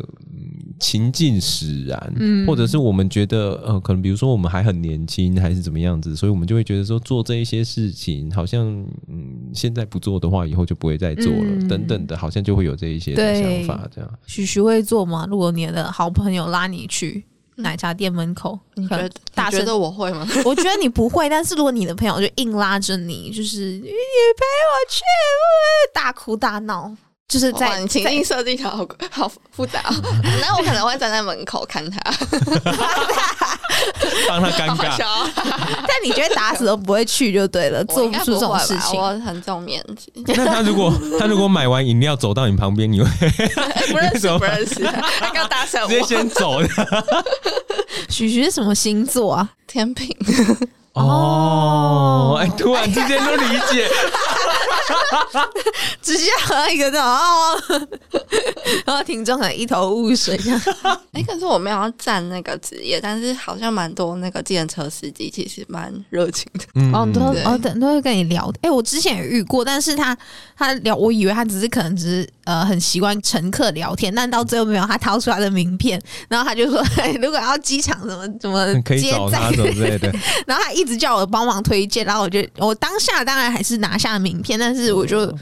[0.79, 8.65] 情境使然，嗯，或者是我们觉得呃，可能比如说我们还很年轻，还是怎么样子，所以我们就会觉得说做这一些事情，好像
[9.07, 13.87] 嗯，现在不做的话，以后就不会再做了，等等的，好像就会有这一些想法。
[13.93, 15.27] 这样，许许会做吗？
[15.29, 17.23] 如果你的好朋友拉你去
[17.61, 20.27] 奶茶店门口，你觉得大觉得我会吗？
[20.45, 25.01] 我觉得你不会，但是如果你的朋友就硬拉着你，就是你陪我去，
[25.93, 26.95] 大哭大闹。
[27.31, 29.79] 就是在情境设计好好复杂，
[30.41, 31.97] 那我可能会站在门口看他，
[34.27, 34.91] 让他尴尬。
[35.87, 38.99] 但你觉得打死都不会去就对了，做不出这种事情。
[38.99, 40.11] 我很重面子。
[40.27, 43.07] 那他如果他如果买完饮料走到你旁边，你会
[43.89, 44.83] 不认识不认识？
[45.21, 46.61] 他刚打死我，直接先走。
[48.09, 49.49] 许许是什么星座啊？
[49.65, 50.13] 天平。
[50.93, 53.89] 哦，哎，突然之间就理解。
[56.01, 56.91] 直接喝一个
[58.85, 60.39] 然后听众很一头雾水。
[61.13, 66.97] 哎，可是我没有要占那个职业，但是好像蛮多那个计程车司机其实蛮热情的。
[66.97, 68.51] 哦，都哦，等都会跟你聊。
[68.61, 70.17] 哎，我之前也遇过，但是他
[70.57, 76.81] 他聊，我以为他只是可能只是呃很习惯乘客聊天，但到最后没有，他掏出来的名片，然后他就说，
[77.21, 80.11] 如果要机场什么怎么可以找他什么之类的，
[80.47, 84.80] 然后他一直叫我帮忙推荐，然后我就我当下当然还是拿下名片，但是。
[84.85, 85.33] 是，我就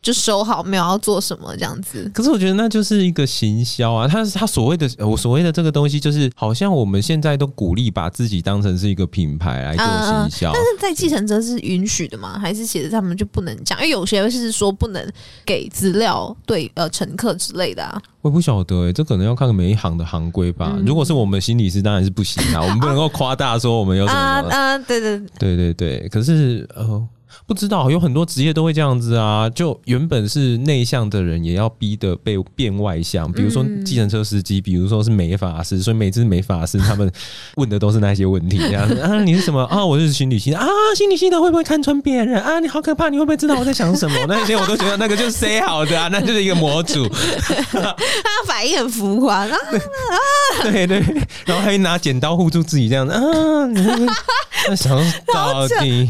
[0.00, 2.10] 就收好，没有要做什么这样子。
[2.12, 10.52] 可是我觉得那就是一个行销啊，他他所谓的我所谓的这个东西，就是好像我们现在都鼓励把自己当成是一个品牌来做行销。
[10.52, 12.36] 但是在继承者是允许的吗？
[12.36, 13.78] 还是写着他们就不能讲？
[13.78, 15.08] 因为有些是说不能
[15.46, 18.02] 给资料对呃乘客之类的啊。
[18.22, 20.76] 我不晓得哎，这可能要看每一行的行规吧。
[20.84, 24.18] 如果是我们心理师，当然是不行啊，我们不能够夸大说我们有什么
[24.50, 26.08] 啊，对对对对对。
[26.08, 27.06] 可是呃。
[27.46, 33.30] 不知道有很多职业都会这样子啊，就原本是内向的人，也要逼得被变外向。
[33.32, 37.10] 比如说计程车司机，比如说是美发师，所以每次美发师他们
[37.56, 39.84] 问的都是那些问题，这样子 啊，你是什么啊？
[39.84, 40.66] 我是心理系的啊，
[40.96, 42.60] 心理系的会不会看穿别人啊？
[42.60, 44.16] 你好可怕，你会不会知道我在想什么？
[44.28, 47.08] 那些我都觉得那个就是 say 好的啊，那就是一个模组，
[47.72, 47.96] 他
[48.46, 49.58] 反应很浮夸啊，
[50.62, 50.98] 对对，
[51.46, 53.20] 然后还拿剪刀护住自己这样子啊。
[54.68, 54.96] 那想
[55.32, 56.08] 到底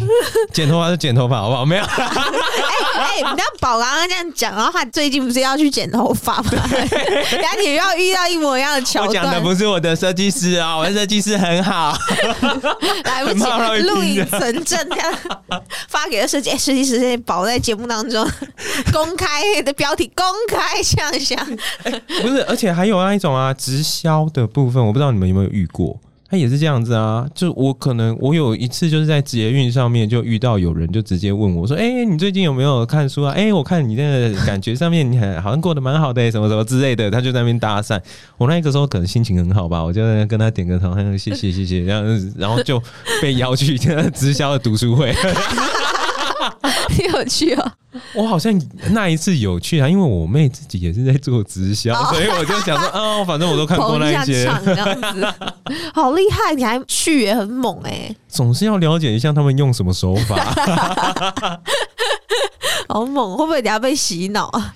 [0.53, 1.65] 剪头发是剪头发好不好？
[1.65, 6.51] 没有，哎、你知道宝刚刚这样讲，然后他最近不是要去剪头发吗？
[6.51, 11.97] 然后你又要遇到一模一样的桥我讲的段，不是我的设计师啊，我的设计师很好。
[13.05, 13.45] 来不及，
[13.83, 15.13] 录影存证，这样
[15.89, 18.27] 发给了设计哎设计师，先保在节目当中
[18.93, 21.39] 公开的标题，公开想想，
[22.23, 25.97] 不是，而且还有那一种啊，直销的部分，我不知道你们有没有遇过。
[26.33, 33.35] 他也是这样子啊，就我可能我有一次就是在捷运上面就遇到有人就直接问我说：“哎、你最近有没有看书啊？
[33.37, 38.01] 哎、我看你那个感觉上面你很好像过得蛮好的、什么什么之类的。”他就在那边搭讪，
[38.39, 42.83] 我那个时候可能心情很好吧，我就在那跟他点个头，他说谢谢谢谢，这样子，然后就
[43.21, 43.77] 被邀去
[44.15, 45.15] 直销的读书会。
[46.63, 47.73] 很有趣哦。
[48.15, 48.59] 我好像
[48.91, 55.27] 那一次有去啊，因为我妹自己也是在做直销，所以我就想说， 哦，反正我都看过那一些，场这样子，
[55.93, 56.55] 好厉害！
[56.55, 60.37] 你还去也很猛哎、总是要了解一下他们用什么手法。
[62.89, 63.37] 好猛！
[63.37, 64.75] 会不会等下被洗脑啊？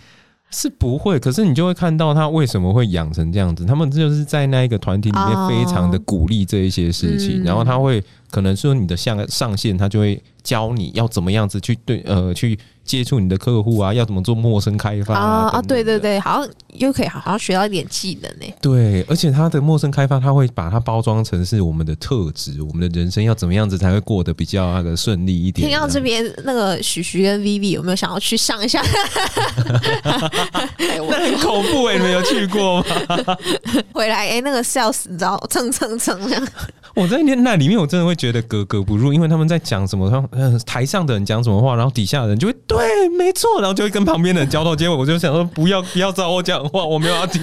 [0.51, 3.65] 是不会，可是你就会看到他为什么会养成这样子。
[3.67, 8.03] 他们就是在那一个团体里面哦非常的鼓励这一些事情，嗯然后他会
[8.37, 25.69] 可能说你的上上线，他就会教你要怎么样子去对呃去接触你的客户啊，要怎么做陌生开发啊啊对对对，好像又可以好好学到一点技能呢、对，而且他的陌生开发，他会把它包装成是我们的特质，我们的人生要怎么样子才会过得比较那个顺利一点。
[25.69, 28.83] 听到这边，那个许徐跟 Vivi 有没有想要去上一下？
[30.79, 32.87] 那很恐怖哎、你们有去过吗？
[33.93, 36.49] 回来哎、那个 sales 你知道蹭蹭蹭这样，
[36.95, 42.76] 我在那那里面，我真的会觉得格格不入，因为他们在讲什么，他们呃台上的人讲什么话，然后底下的人就会对，
[43.17, 44.95] 没错，然后就会跟旁边的人交头接尾。
[44.95, 47.43] 我就想说，不要不要找我讲话，我没有要听。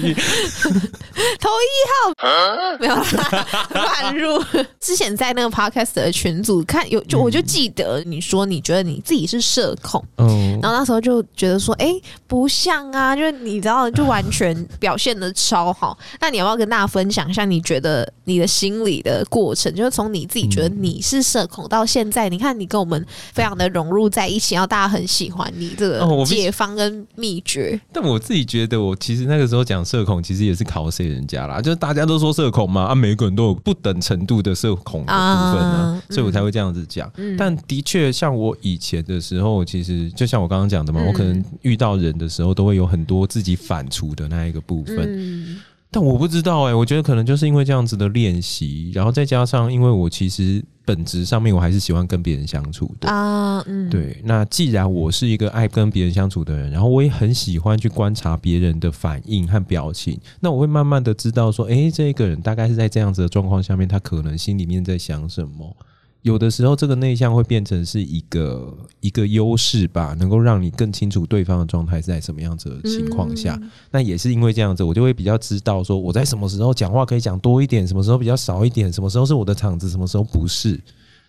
[1.40, 4.42] 头一号没有啦， 乱入。
[4.80, 11.94] 之前在那个 podcast 的群组看有，就我就记得你说你觉得你自己是社恐，嗯，然后那时候就觉得说，哎、
[12.26, 15.96] 不像啊，就是你知道，就完全表现的超好。
[16.20, 27.80] 那你要不要跟大家分享一下，你觉得你的心理的过程，就是从你自己觉得你是社恐到现在，你看你跟我们非常的融入在一起，然后大家很喜欢你这个解方跟秘诀。
[27.92, 37.10] 但我自己觉得，我其实那个时候讲社恐，其实也是考谁人家啦，就是大家都说社恐嘛，啊，每个人都有不等程度的社恐的部分啊啊，所以我才会这样子讲。
[37.16, 44.98] 嗯但的确，像我以前的时候，其实就像我刚刚讲的嘛，嗯我可能遇到人的时候，都会有很多自己反刍的那一个部分。
[45.00, 45.60] 嗯
[45.94, 53.08] 但我不知道哎、我觉得可能就是因为这样子的练习，然后再加上因为我其实本质上面我还是喜欢跟别人相处的。
[53.08, 65.76] 啊，嗯，对，那既然我是一个爱跟别人相处的人，然后我也很喜欢去观察别人的反应和表情，那我会慢慢的知道说，诶，这个人大概是在这样子的状况下面，他可能心里面在想什么。
[66.24, 73.58] 有的时候，这个内向会变成是一个一个优势吧，能够让你更清楚对方的状态是在什么样子的情况下。
[73.60, 73.70] 嗯。
[73.90, 80.80] 那也是因为这样子，我就会比较知道说我在什么时候讲话可以讲多一点，什么时候比较少一点，什么时候是我的场子，什么时候不是。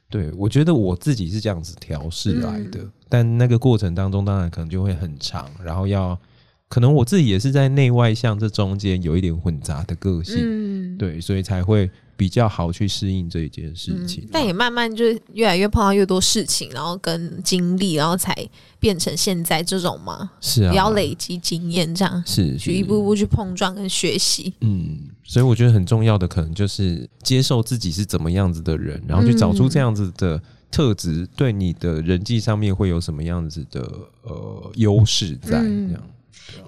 [0.10, 2.80] 对我觉得我自己是这样子调试来的，
[3.10, 6.18] 但那个过程当中当然可能就会很长，然后要
[6.70, 14.28] 可能我自己也是在内外向这中间有一点混杂的个性，嗯，对，所以才会比较好去适应这一件事情。
[14.32, 18.34] 但也慢慢就越来越碰到越多事情，然后跟经历，然后才
[18.80, 24.54] 变成现在这种嘛，是啊，也要累积经验，这样是去一步步去碰撞跟学习。
[24.62, 33.82] 嗯，所以我觉得很重要的可能就是接受自己是怎么样子的人，然后去找出这样子的特质，对你的人际上面会有什么样子的
[34.24, 36.04] 呃优势在嗯这样。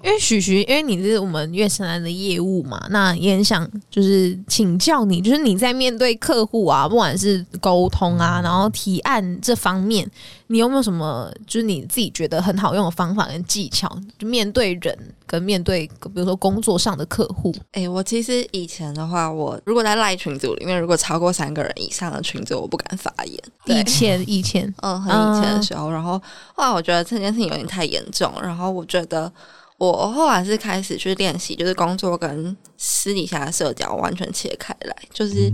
[0.02, 10.08] 因为许徐，因为你是我们月城南的业务嘛，那也很想就是请教你，就是你在面对客户啊，不管是沟通啊，然后提案这方面，
[10.48, 13.88] 你有没有什么就是你自己觉得很好用的方法跟技巧？
[14.18, 23.38] 就面对人跟面对比如说工作上的客户，哎、我其实以前的话，我如果在赖群组里面，如果超过三个人以上的群组，我不敢发言。
[23.66, 26.20] 以前以前，嗯，很以前的时候，然后
[26.54, 29.30] 后来我觉得这件事情有点太严重，然后我觉得
[29.78, 35.50] 我后来是开始去练习，就是工作跟私底下的社交完全切开来，就是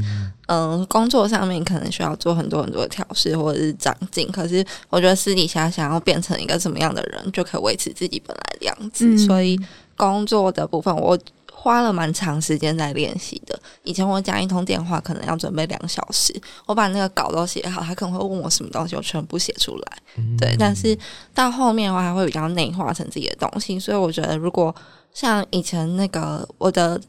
[0.48, 9.60] 嗯、工作上面可能需要做很多很多的调试或者是长进，可是我觉得私底下想要变成一个什么样的人，就可以维持自己本来的样子，嗯所以
[9.96, 11.18] 工作的部分我。
[11.64, 13.58] 花了蛮长时间在练习的。
[13.84, 19.98] 以前我讲一通电话可能要准备两小时，我把那个稿都写好，他可能会问我什么东西，我全部写出来。
[20.38, 20.94] 对，但是
[21.32, 23.80] 到后面的话，还会比较内化成自己的东西。
[23.80, 24.74] 所以我觉得，如果
[25.14, 27.00] 像以前那个我的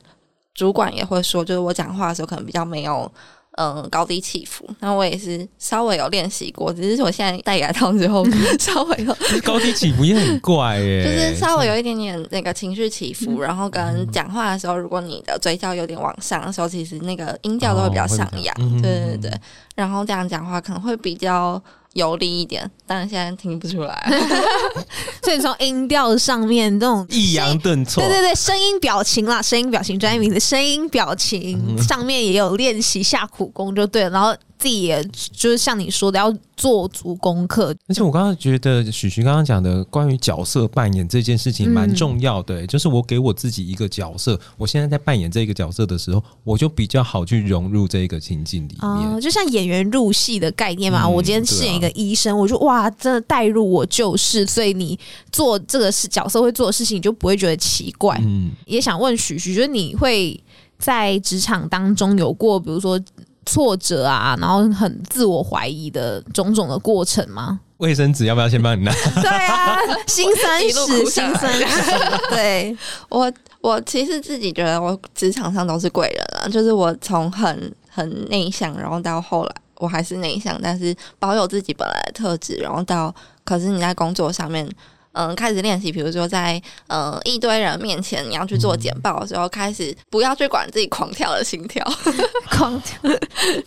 [0.53, 3.11] 主管也会说，就是我讲话的时候可能比较没有。
[3.57, 4.67] 嗯高低起伏。
[4.79, 8.25] 那我也是稍微有练习过，只是我现在戴牙套之后
[8.59, 18.55] 稍微有 高低起伏也很怪 耶，就是稍微有一点点那个情绪起伏，然后跟讲话的时候，如果你的嘴角有点往上的时候，其实那个音调都会比较上扬。
[18.59, 19.31] 嗯对对对，
[19.75, 21.61] 然后这样讲话可能会比较
[21.95, 24.11] 有力一点，但是现在听不出来。
[25.23, 48.89] 所以从音调上面这种抑扬顿挫，对对对，声音表情啦，声音表情专业名词，声音表情上面也有练习下苦功就对了，然后自己也就是像你说的要做足功课，而且我刚刚觉得许徐刚刚讲的关于角色扮演这件事情蛮嗯重要的、就是我给我自己一个角色，我现在在扮演这个角色的时候，我就比较好去融入这个情境里面。
[48.89, 51.03] 哦，就像演员入戏的概念嘛。
[51.03, 54.97] 嗯我今天饰演一个医生，我就哇，真的带入我就是，所以你
[55.31, 58.19] 做这个事角色会做的事情，你就不会觉得奇怪。
[58.23, 60.37] 嗯，也想问许许，就是你会
[60.79, 62.99] 在职场当中有过，比如说
[63.45, 67.59] 挫折啊，然后很自我怀疑的种种的过程吗？
[67.77, 68.91] 卫生纸要不要先帮你拿？
[69.21, 69.77] 对啊，
[70.07, 72.77] 辛酸 一路史，哭下来辛酸史，对，
[73.09, 73.31] 我
[73.61, 84.67] 我其实自己觉得我职场上都是贵人啊，就是我从很很内向，然后到后来我还是内向，但是保有自己本来的特质，然后到可是你在工作上面。
[85.15, 91.83] 嗯，开始练习，比如说在呃一堆人面前，你要去做简报的时候，开始不要去管自己狂跳的心跳，
[92.51, 92.99] 狂跳，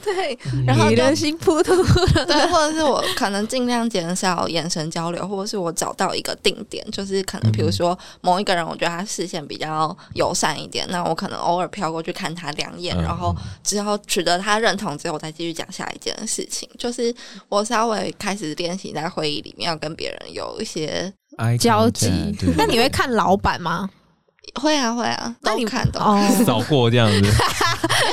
[0.04, 13.34] 对，然后就你的心扑通扑通，对，或者是我可能尽量减少眼神交流，或者是我找到一个定点，就是可能比如说某一个人，我觉得他视线比较友善一点，那我可能偶尔飘过去看他两眼，嗯然后
[13.64, 16.68] 之后取得他认同之后，我再继续讲下一件事情。
[16.78, 17.14] 就是
[17.48, 21.12] 我稍微开始练习在会议里面要跟别人有一些
[21.58, 22.10] 交集。
[22.56, 23.88] 那你会看老板吗？
[24.54, 27.16] 会啊会啊，那你都看都哦， 扫过这样子，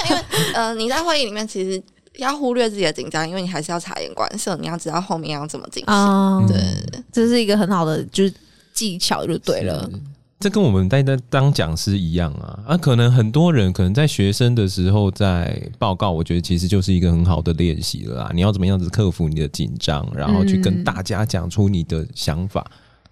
[0.10, 0.22] 因为
[0.54, 1.82] 呃，你在会议里面其实
[2.18, 5.94] 要忽略自己的紧张，因为你还是要察言观色，你要知道后面要怎么进行。
[5.94, 6.58] 啊，对，
[7.12, 8.34] 这是一个很好的就是
[8.74, 9.90] 技巧，就对了。
[10.38, 12.78] 这跟我们在在当讲师一样啊啊！
[12.78, 18.32] 可能很多人可能在学生的时候在报告，我觉得其实就是一个很好的练习了啦。
[18.34, 22.64] 你要怎么样子克服你的紧张，然后去跟嗯大家讲出你的想法。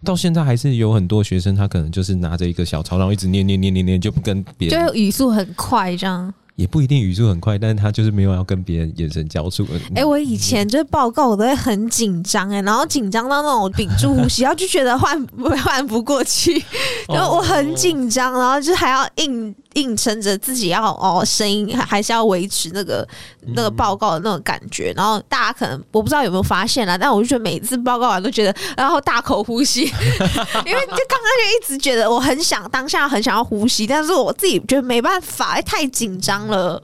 [0.03, 6.33] 到现在还是有很多学生，他可能就是拿着一个小抄，然后一直念念念念念，就不跟别人就人，语速很快，这样。
[6.55, 9.65] 也不一定语速很快，但是他就是没有要跟别人眼神交触。
[9.95, 15.19] 哎、我以前就是报告，我都会很紧张哎，然后紧张到那种屏住呼吸，然后就觉得换
[15.63, 16.63] 换不过去，
[17.07, 23.07] 然后我很紧张，然后就还要硬硬撑着自己要哦声音还还是要维持那个
[23.55, 29.81] 那个报告的那种感觉，然后大家可能我不知道有没有发现啦，但我就觉得每次报告完都觉得，然后大口呼吸，
[30.65, 36.81] 因为就刚刚就一直觉得我很想当下很想要呼吸，但是我自己觉得没办法，太紧张了。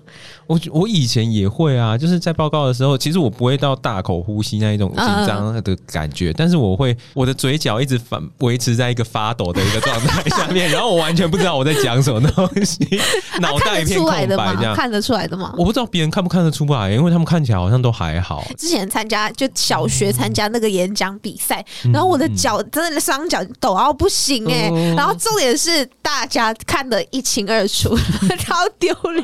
[0.49, 12.79] 我我以前也会啊，就是在报告的时候，其实我不会到大口呼吸那一种紧张的感觉，但是我会我的嘴角一直反维持在一个发抖的一个状态下面， 然后我完全不知道我在讲什么东西，
[13.39, 14.63] 脑袋一片空出来的吗白这？
[14.63, 14.75] 样。
[14.75, 15.53] 看得出来的吗？
[15.55, 18.43] 我不知道别人看不看得出来，因为他们看起来好像都还好。
[18.57, 27.95] 之前参加就小学参加那个演讲比赛，嗯然后我的脚真的双脚抖到不行哎、哦然后重点是大家看得一清二楚，
[28.39, 29.23] 超丢脸。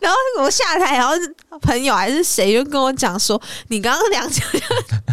[0.00, 1.14] 然后我下台，然后
[1.60, 4.60] 朋友还是谁就跟我讲说，你刚刚两脚就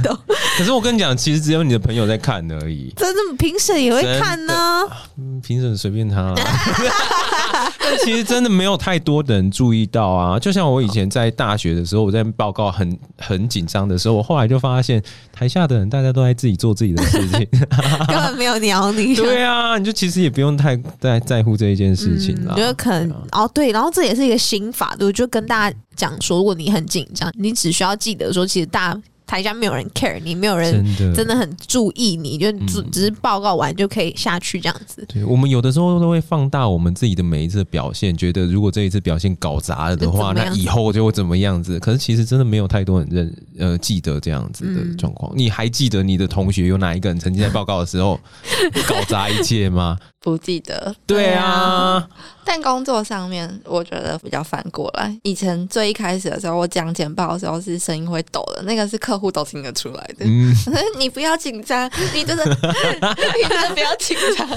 [0.10, 0.18] 抖，
[0.58, 4.88] 可是我跟你讲，其实只有你的朋友在看而已，真的评审也会看呢。
[5.18, 6.36] 嗯评审随便他、啊。
[7.80, 10.40] 但其实真的没有太多的人注意到啊。
[10.40, 17.48] 就像我以前在大学的时候，我在报告很很紧张的时候，我后来就发现台下的人大家都在自己做自己的事情。
[18.08, 19.16] 根本没有鸟你。
[19.16, 22.54] 对啊，你就其实也不用太在在乎这一件事情啦。
[22.56, 35.06] 我觉得可能哦，对，然后这也是一个新法度，就跟大家讲说，如果你很紧张，你只需要记得说，其实大家台下没有人 care 你，没有人真的很注意你，就只嗯只是报告完就可以下去这样子。
[35.08, 41.78] 对，我们有的时候都会放大我们自己的每一次表现，觉得如果这一次表现搞砸了的话，那以后就会怎么样子。
[41.80, 45.32] 可是其实真的没有太多人认呃记得这样子的嗯状况。
[45.36, 48.18] 你还记得你的同学有哪一个人曾经在报告的时候
[48.88, 49.98] 搞砸一切吗？
[50.32, 50.94] 不记得。
[51.06, 52.06] 对啊，
[52.44, 55.18] 但工作上面，我觉得比较反过来。
[55.24, 60.26] 以前最一开始的时候，我讲简报的时候是声音会抖的，那个是客户都听得出来的。
[60.26, 60.54] 嗯，
[61.00, 64.48] 你不要紧张，你真的， 你真的不要紧张。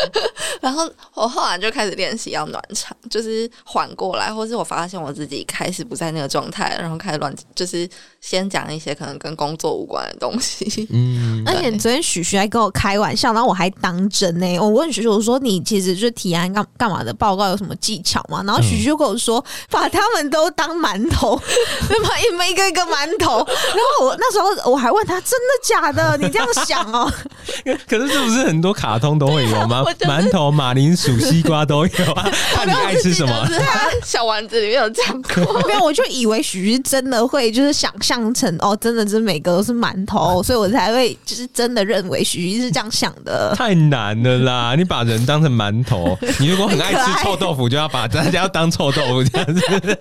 [0.60, 7.88] 然后我后来就开始练习要暖场，就是缓过来，或是我发现我自己开始不在那个状态，然后开始乱，就是
[8.20, 10.86] 先讲一些可能跟工作无关的东西。
[10.90, 21.40] 嗯， 而且昨天许许还跟我开玩笑，然后我还当真呢、我问许许我说：“你其实就提案干干嘛的报告有什么技巧吗？”然后许许就跟我说：“把他们都当馒头，
[21.88, 22.10] 对吧？
[22.18, 26.16] 一枚一个一个馒头。”然后我那时候我还问他：“真的假的？
[26.18, 27.12] 你这样想哦
[27.86, 33.46] 可是这不是很多卡通都会有吗 馒头、马铃薯、西瓜都有啊， 看你爱吃什么。
[33.46, 43.54] 是他小丸子里面有讲过，？” 没有，我就以为许徐真的会就是想象成哦，真的是每个都是馒头，所以我才会就是真的认为许徐是这样想的。
[43.54, 44.74] 太难了啦！
[44.76, 49.98] 你把人当成馒头，你如果很爱吃臭豆腐，就要把大家当臭豆腐这样子。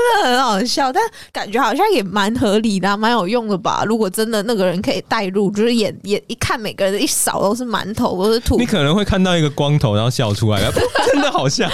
[0.00, 3.84] 真的很好笑，但感觉好像也蛮合理的、蛮有用的吧。
[3.86, 10.60] 如果真的那个人可以带入，就是眼眼一看每个人一扫都是馒头都是土你，可能会看到一个光头，然后笑出来，
[11.12, 11.68] 真的好笑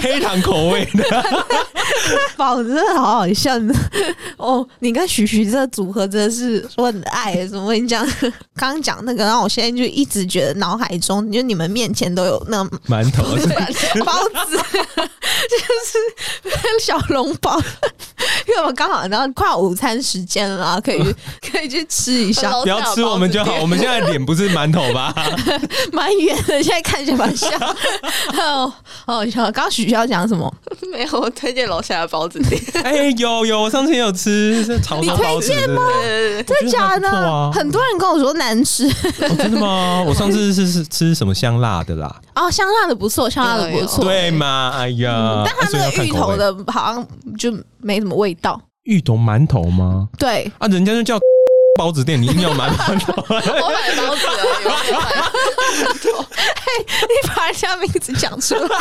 [0.00, 1.24] 黑糖口味的。
[2.36, 3.74] 宝真的好好笑呢。
[4.36, 7.46] 哦，你跟徐徐这个组合真的是我很爱。
[7.46, 8.06] 怎么跟你讲？
[8.56, 13.22] 刚刚讲那个，然后我现在就一直觉得脑海中，就你们面前都有那种馒头
[14.04, 14.12] 包
[14.46, 14.56] 子，
[15.48, 15.98] 就是
[16.80, 17.60] 小笼包。
[18.48, 20.98] 因为我们刚好然后快午餐时间了啊，可以
[21.52, 22.50] 可以去吃一下。
[22.62, 23.54] 不要吃我们就好。
[23.60, 25.14] 我们现在脸不是馒头吧？
[25.92, 27.50] 蛮远的，现在看起来蛮像。
[28.38, 28.72] 哦，
[29.06, 29.42] 好笑。
[29.44, 30.52] 刚刚许需要讲什么？
[30.92, 32.60] 没有，我推荐楼下的包子店。
[32.84, 35.82] 哎、有有，我上次也有吃是潮州包子，吗？
[36.02, 37.08] 对对对真的假的？
[37.08, 40.02] 啊、很多人跟我说难吃哦真的吗？
[40.06, 42.14] 我上次是是吃什么香辣的啦？
[42.34, 44.04] 哦，香辣的不错，香辣的不错。
[44.04, 44.72] 对嘛？
[44.76, 47.06] 哎呀，但它所以要那个芋头的好像
[47.38, 47.52] 就
[47.82, 48.60] 没什么味道。
[48.84, 50.08] 芋头馒头吗？
[50.18, 51.18] 对，啊，人家就叫
[51.78, 53.12] 包子店，你硬要买馒头。
[53.28, 53.34] 我
[53.70, 54.98] 买包子而已，我没买
[57.02, 58.78] 你把人家名字讲出来，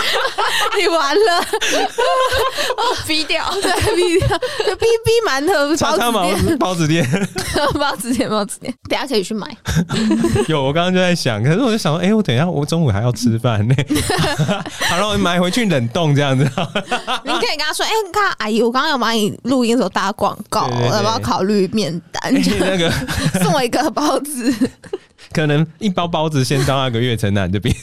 [0.79, 1.45] 你完了，
[3.07, 3.49] 逼掉。
[3.61, 4.27] 对，逼掉
[4.65, 7.29] 就逼逼馒头叉叉包子店，包子店
[7.79, 9.47] 包子店，包子店，等一下可以去买。
[10.47, 13.75] 有，我刚刚就在想，可是我就想说，哎、我等一下我中午还要吃饭呢，
[14.89, 16.43] 好了，我买回去冷冻这样子。
[17.23, 22.33] 你可以跟他说：“哎、你看阿姨，我刚刚有帮你录音的时候打广告，要不要考虑面单？
[22.41, 22.91] 就那个
[23.43, 24.53] 送我一个包子。
[25.31, 27.75] 可能一包包子先到那个月城南这边，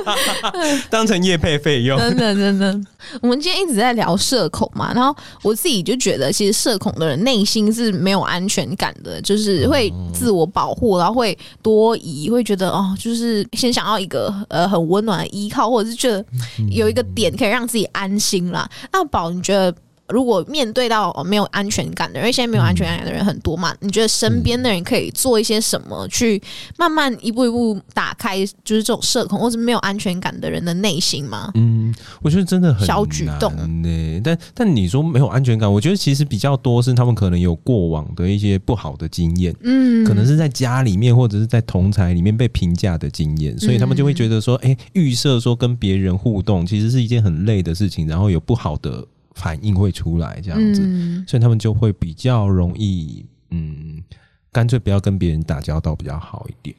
[0.90, 1.98] 当成业配费用。
[1.98, 2.80] 真的真的，
[3.20, 16.24] 我们今天一直在聊社恐嘛，然后我自己就觉得，其实社恐的人内心是没有安全感的，就是会自我保护，然后会多疑，会觉得哦，就是先想要一个呃很温暖的依靠，或者是觉得
[16.70, 18.68] 有一个点可以让自己安心啦。
[18.92, 19.74] 那宝，你觉得？
[20.08, 26.40] 如果面对到、哦、没有安全感的人，因为现在没有安全感的人很多嘛，你觉得身边的人可以做一些什么，去
[26.76, 31.50] 慢慢一步一步打开，就是这种社恐或者没有安全感的人的内心吗？
[31.54, 34.20] 嗯，我觉得真的很小举动难呢。
[34.24, 49.06] 但但你说没有安全感，我觉得其实比较多是他们可能有过往的一些不好的经验，嗯，可能是在家里面或者是在同才里面被评价的经验，所以他们就会觉得说，哎、预设说跟别人互动其实是一件很累的事情，然后有不好的
[49.38, 54.02] 反应会出来这样子，嗯所以他们就会比较容易，嗯，
[54.50, 56.74] 干脆不要跟别人打交道比较好一点。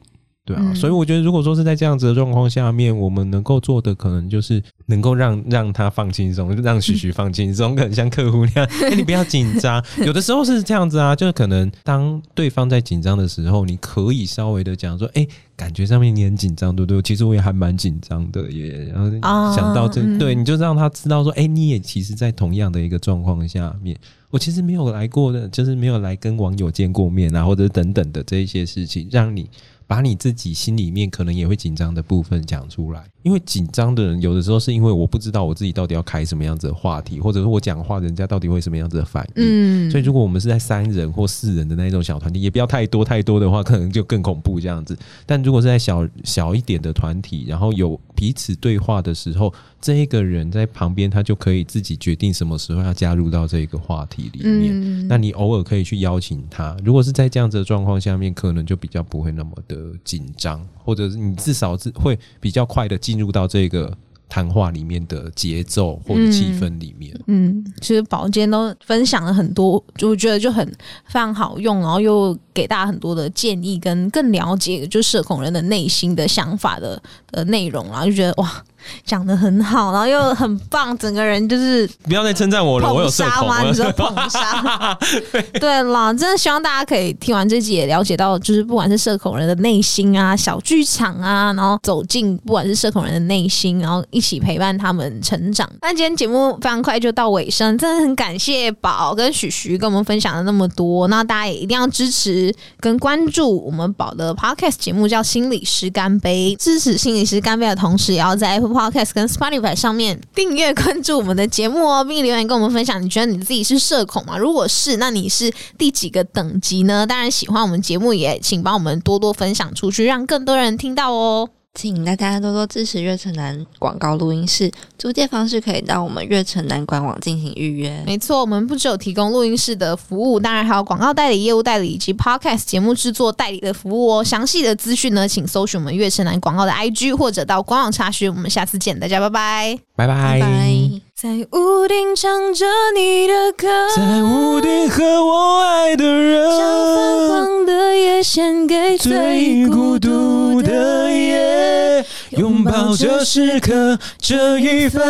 [0.50, 9.82] 对啊，嗯所以我觉得，如果说是在这样子的状况下面，我们能够做的，可能就是能够让让他放轻松，让许许放轻松，可能像客户那样，哎、你不要紧张。
[10.04, 15.24] 有的时候是这样子啊，就是可能当对方在紧张的时候，你可以稍微的讲说，哎、
[15.54, 17.00] 感觉上面你很紧张，对不对？
[17.02, 18.90] 其实我也还蛮紧张的耶。
[18.92, 23.96] 然后啊想到这，嗯对，你就让他知道说，哎、你也其实，在同样的一个状况下面，
[24.30, 29.48] 我其实没有来过的，就是没有来跟网友见过面啊，或者等等的这一些事情，让你
[29.90, 33.10] 把你自己心里面可能也会紧张的部分讲出来。
[33.22, 39.44] 因为紧张的人，有的时候是因为我不知道我自己到底要开什么样子的话题，或者是我讲话人家到底会什么样子的反应。
[39.46, 44.96] 嗯所以，如果我们是在三人或四人的那种小团体，也不要太多太多的话，可能就更恐怖这样子。
[45.26, 54.72] 但如果是在小小一点的团体，然后有彼此对话的时候，这一个人在旁边，他就可以自己决定什么时候要加入到这个话题里面。
[54.74, 56.76] 嗯那你偶尔可以去邀请他。
[56.84, 63.92] 如果是在这样子的状况下面，可能就比较不会那么的紧张，或者是你至少是会比较快的进入到这个
[64.28, 67.12] 谈话里面的节奏或者气氛里面。
[67.26, 70.64] 嗯，其实宝今天都分享了很多，就我觉得就很
[71.06, 77.02] 非常好用，然后又给大家很多的建议，跟更了解就社恐人的内心的想法的
[77.32, 78.64] 的内容啊，就觉得哇，
[79.04, 83.50] 讲的很好，然后又很棒，整个人就是不要再称赞我了，我有社恐。
[83.66, 84.96] 你说捧杀？
[85.60, 95.68] 对啦，真的希望大家可以听完这集也了解到，就是不管是社恐人的内心啊、小剧场啊，然后走进不管是社恐人的内心，然后一起陪伴他们成长。
[95.82, 101.08] 那今天节目非常快就到尾声，真的很感谢宝跟许徐跟我们分享了那么多。
[101.08, 114.36] 那大家也一定要支持跟关注我们宝的 Podcast 节目，叫《心理师干杯》，支持心理师干杯的同时，也要在 Apple Podcast 跟 Spotify 上面订阅关注我们的节目哦，并留言跟我们分享，你觉得你自己是社恐吗？
[114.38, 117.06] 如果是，那你是第几个等级呢？
[117.06, 121.50] 当然，喜欢我们节目也请帮我们多多分享出去，让更多人听到哦。
[121.74, 128.02] 请大家多多支持月城南广告录音室，租借方式可以到我们月城南官网进行预约。
[128.04, 134.24] 没错，我们不只有提供录音室的服务，当然还有广告代理、业务代理以及 Podcast 节目制作代理的服务哦。
[134.24, 138.28] 详细的资讯呢，请搜寻我们月城南广告的 IG 或者到官网查询。
[138.28, 141.09] 我们下次见，大家拜拜，拜拜。
[141.22, 142.64] 在屋顶唱着
[142.96, 146.58] 你的歌，在屋顶和我爱的人，将
[146.96, 155.02] 泛黄的夜献给最孤独的夜，拥抱这时刻，这一分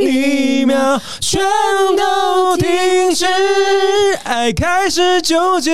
[0.00, 1.40] 一秒，全
[1.96, 3.24] 都停止，
[4.24, 5.70] 爱开始纠结，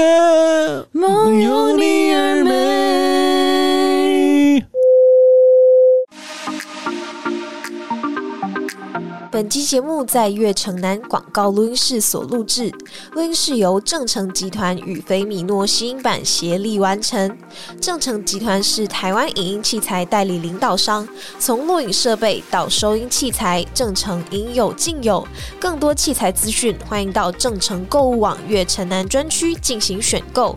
[0.92, 3.47] 梦有你而美。
[9.30, 12.72] 本期节目在悦城南广告录音室所录制，
[13.12, 17.36] 录音室由正成集团与菲米诺吸音版协力完成。
[17.78, 21.06] 正成集团是台湾影音器材代理领导商，
[21.38, 25.26] 从录影设备到收音器材，正成应有尽有。
[25.60, 30.56] 更多器材资讯，欢迎到正成购物网悦城南专区进行选购。